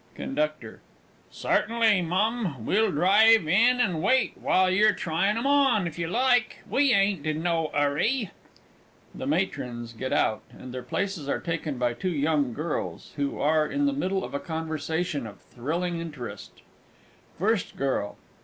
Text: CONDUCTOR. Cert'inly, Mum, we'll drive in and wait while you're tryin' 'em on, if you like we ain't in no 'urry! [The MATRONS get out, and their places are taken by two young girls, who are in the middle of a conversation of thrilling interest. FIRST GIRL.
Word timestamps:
CONDUCTOR. 0.15 0.81
Cert'inly, 1.31 2.01
Mum, 2.01 2.65
we'll 2.65 2.89
drive 2.89 3.47
in 3.47 3.79
and 3.79 4.01
wait 4.01 4.35
while 4.35 4.67
you're 4.67 4.93
tryin' 4.93 5.37
'em 5.37 5.45
on, 5.45 5.85
if 5.85 5.99
you 5.99 6.07
like 6.07 6.57
we 6.67 6.91
ain't 6.91 7.27
in 7.27 7.43
no 7.43 7.69
'urry! 7.71 8.31
[The 9.13 9.27
MATRONS 9.27 9.93
get 9.93 10.11
out, 10.11 10.41
and 10.49 10.73
their 10.73 10.81
places 10.81 11.29
are 11.29 11.39
taken 11.39 11.77
by 11.77 11.93
two 11.93 12.09
young 12.09 12.51
girls, 12.51 13.13
who 13.15 13.39
are 13.39 13.67
in 13.67 13.85
the 13.85 13.93
middle 13.93 14.23
of 14.23 14.33
a 14.33 14.39
conversation 14.39 15.27
of 15.27 15.39
thrilling 15.39 15.99
interest. 15.99 16.63
FIRST 17.37 17.75
GIRL. 17.77 18.17